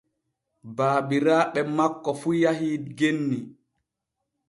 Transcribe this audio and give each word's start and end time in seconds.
Baabiraaɓe 0.75 1.61
makko 1.77 2.11
fu 2.19 2.29
yahii 2.41 2.77
genni. 2.97 3.37